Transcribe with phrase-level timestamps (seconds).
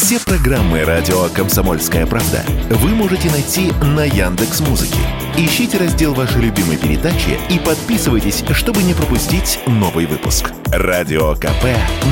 [0.00, 5.00] Все программы радио Комсомольская правда вы можете найти на Яндекс Музыке.
[5.36, 10.52] Ищите раздел вашей любимой передачи и подписывайтесь, чтобы не пропустить новый выпуск.
[10.66, 11.64] Радио КП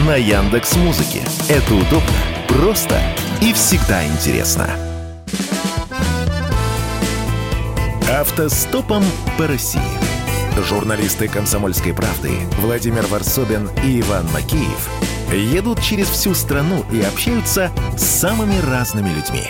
[0.04, 1.20] на Яндекс Музыке.
[1.48, 2.10] Это удобно,
[2.48, 3.00] просто
[3.40, 4.68] и всегда интересно.
[8.10, 9.04] Автостопом
[9.38, 9.80] по России.
[10.60, 14.90] Журналисты «Комсомольской правды» Владимир Варсобин и Иван Макеев
[15.34, 19.44] едут через всю страну и общаются с самыми разными людьми.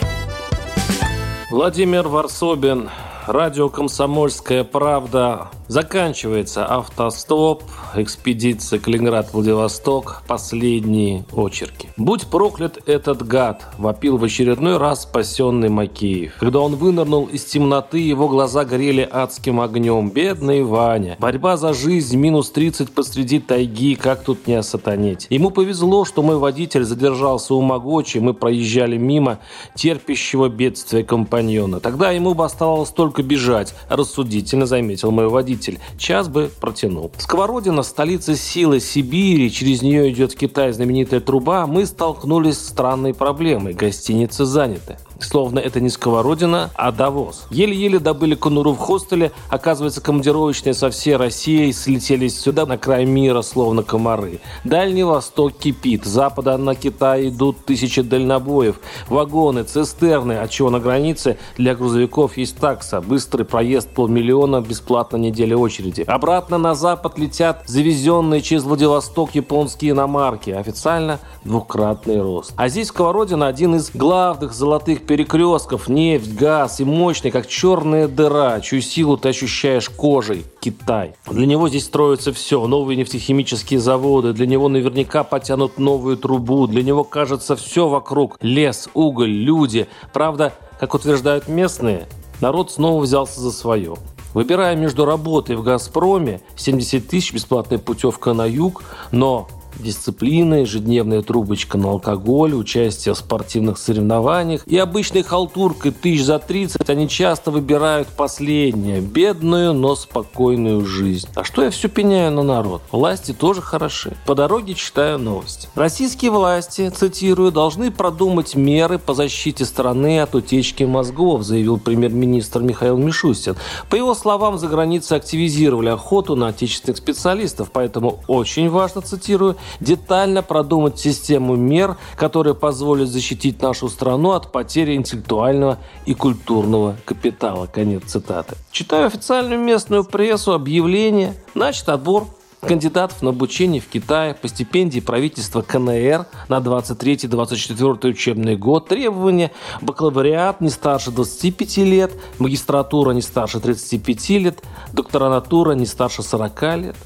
[1.50, 2.90] Владимир Варсобин,
[3.26, 5.48] радио «Комсомольская правда».
[5.68, 7.64] Заканчивается автостоп,
[7.96, 11.88] экспедиция Калининград-Владивосток, последние очерки.
[11.96, 16.34] «Будь проклят этот гад!»– вопил в очередной раз спасенный Макеев.
[16.38, 20.10] Когда он вынырнул из темноты, его глаза горели адским огнем.
[20.10, 21.16] Бедный Ваня.
[21.18, 25.26] Борьба за жизнь, минус 30 посреди тайги, как тут не осатанеть.
[25.30, 29.40] Ему повезло, что мой водитель задержался у Могочи, мы проезжали мимо
[29.74, 31.80] терпящего бедствия компаньона.
[31.80, 37.10] Тогда ему бы оставалось только бежать, рассудительно заметил мой водитель водитель, час бы протянул.
[37.18, 43.15] Сковородина, столица силы Сибири, через нее идет в Китай знаменитая труба, мы столкнулись с странной
[43.15, 43.74] проблемой.
[43.74, 44.98] Гостиницы заняты.
[45.20, 47.46] Словно это не сковородина, а довоз.
[47.50, 49.32] Еле-еле добыли конуру в хостеле.
[49.48, 54.40] Оказывается, командировочные со всей России слетелись сюда на край мира, словно комары.
[54.64, 56.04] Дальний Восток кипит.
[56.04, 58.76] Запада на Китай идут тысячи дальнобоев.
[59.08, 63.01] Вагоны, цистерны, от чего на границе для грузовиков есть такса.
[63.01, 66.03] Быстрый проезд полмиллиона, бесплатно неделя очереди.
[66.03, 70.50] Обратно на запад летят завезенные через Владивосток японские иномарки.
[70.50, 72.53] Официально двукратный рост.
[72.56, 78.60] А здесь сковородина один из главных золотых перекрестков, нефть, газ и мощный, как черная дыра,
[78.60, 80.44] чью силу ты ощущаешь кожей.
[80.60, 81.15] Китай.
[81.31, 82.66] Для него здесь строится все.
[82.66, 84.32] Новые нефтехимические заводы.
[84.32, 86.66] Для него наверняка потянут новую трубу.
[86.66, 88.37] Для него, кажется, все вокруг.
[88.41, 89.87] Лес, уголь, люди.
[90.12, 92.06] Правда, как утверждают местные,
[92.41, 93.97] народ снова взялся за свое.
[94.34, 99.48] Выбирая между работой в «Газпроме», 70 тысяч бесплатная путевка на юг, но
[99.78, 106.88] Дисциплина, ежедневная трубочка на алкоголь, участие в спортивных соревнованиях и обычной халтуркой тысяч за 30
[106.88, 111.28] они часто выбирают последнее, бедную, но спокойную жизнь.
[111.34, 112.82] А что я все пеняю на народ?
[112.91, 114.16] Власти тоже хороши.
[114.26, 115.69] По дороге читаю новости.
[115.75, 122.97] Российские власти, цитирую, должны продумать меры по защите страны от утечки мозгов, заявил премьер-министр Михаил
[122.97, 123.56] Мишустин.
[123.91, 130.43] По его словам, за границей активизировали охоту на отечественных специалистов, поэтому очень важно, цитирую, детально
[130.43, 137.66] продумать систему мер, которые позволят защитить нашу страну от потери интеллектуального и культурного капитала.
[137.66, 138.56] Конец цитаты.
[138.71, 142.27] Читаю официальную местную прессу, объявление, значит отбор
[142.60, 148.88] кандидатов на обучение в Китае по стипендии правительства КНР на 23-24 учебный год.
[148.88, 154.62] Требования бакалавриат не старше 25 лет, магистратура не старше 35 лет,
[154.93, 156.97] докторантура не старше 40 лет.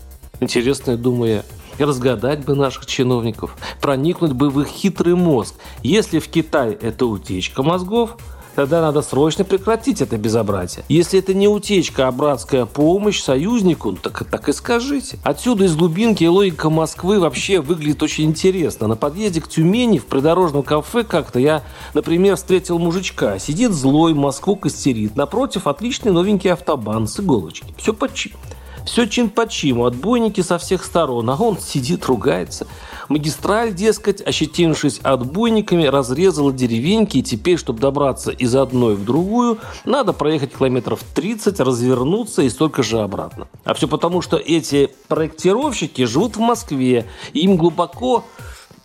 [0.41, 5.55] Интересно, думаю я и разгадать бы наших чиновников, проникнуть бы в их хитрый мозг.
[5.83, 8.17] Если в Китае это утечка мозгов,
[8.55, 10.85] тогда надо срочно прекратить это безобразие.
[10.89, 15.19] Если это не утечка, а братская помощь союзнику, так, так и скажите.
[15.25, 18.87] Отсюда из глубинки логика Москвы вообще выглядит очень интересно.
[18.87, 21.63] На подъезде к Тюмени в придорожном кафе как-то я,
[21.95, 23.39] например, встретил мужичка.
[23.39, 25.17] Сидит злой, Москву костерит.
[25.17, 27.75] Напротив отличный новенький автобан с иголочки.
[27.79, 28.39] Все по чипу.
[28.91, 32.67] Все чин по чину, отбойники со всех сторон, а он сидит, ругается.
[33.09, 40.13] Магистраль, дескать, ощетинившись отбойниками, разрезала деревеньки, и теперь, чтобы добраться из одной в другую, надо
[40.13, 43.47] проехать километров 30, развернуться и столько же обратно.
[43.63, 48.25] А все потому, что эти проектировщики живут в Москве, и им глубоко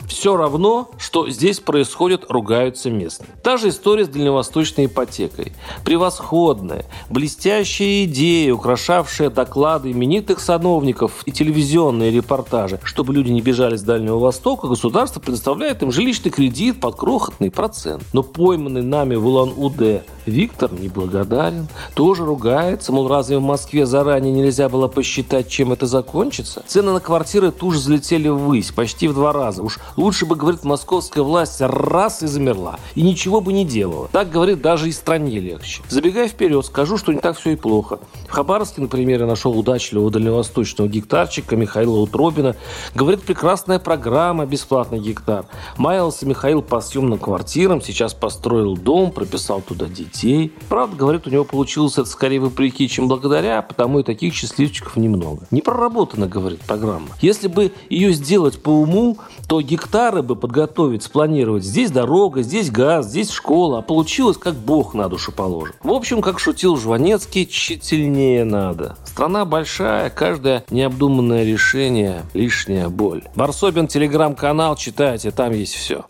[0.08, 3.30] все равно, что здесь происходит, ругаются местные.
[3.44, 5.54] Та же история с дальневосточной ипотекой.
[5.84, 12.80] Превосходная, блестящая идея, украшавшая доклады именитых сановников и телевизионные репортажи.
[12.84, 18.04] Чтобы люди не бежали с Дальнего Востока, государство предоставляет им жилищный кредит под крохотный процент.
[18.14, 24.70] Но пойманный нами в Улан-Удэ Виктор неблагодарен, тоже ругается, мол, разве в Москве заранее нельзя
[24.70, 26.64] было посчитать, чем это закончится?
[26.66, 29.62] Цены на квартиры тут же взлетели ввысь, почти в два раза.
[29.62, 34.10] Уж лучше бы, говорит, московская власть раз и замерла, и ничего бы не делала.
[34.12, 35.84] Так, говорит, даже и стране легче.
[35.90, 38.00] Забегая вперед, скажу, что не так все и плохо.
[38.28, 42.56] В Хабаровске, например, я нашел удачливого дальневосточного гектарчика Михаила Утробина.
[42.96, 45.46] Говорит, прекрасная программа «Бесплатный гектар».
[45.78, 50.54] Маялся Михаил по съемным квартирам, сейчас построил дом, прописал туда детей детей.
[50.70, 55.46] Правда, говорит, у него получилось это скорее вопреки, чем благодаря, потому и таких счастливчиков немного.
[55.52, 57.08] Не проработана, говорит программа.
[57.22, 59.18] Если бы ее сделать по уму,
[59.48, 61.64] то гектары бы подготовить, спланировать.
[61.64, 63.80] Здесь дорога, здесь газ, здесь школа.
[63.80, 65.76] А получилось, как бог на душу положит.
[65.84, 68.98] В общем, как шутил Жванецкий, тщательнее надо.
[69.06, 73.24] Страна большая, каждое необдуманное решение– лишняя боль.
[73.36, 76.06] Барсобин телеграм-канал, читайте, там есть все.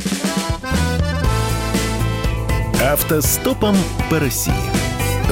[2.86, 3.76] Автостопом
[4.12, 4.54] по России.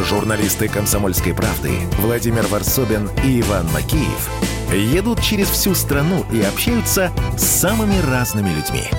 [0.10, 1.70] Журналисты «Комсомольской правды»
[2.00, 4.28] Владимир Варсобин и Иван Макеев
[4.74, 8.86] едут через всю страну и общаются с самыми разными людьми–